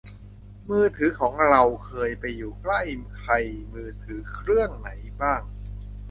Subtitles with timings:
[0.69, 2.81] มือถือของเราเคยไปอยู่ใกล้
[3.17, 3.31] ใคร
[3.73, 4.89] มือถือเครื่องไหน
[5.21, 5.41] บ้าง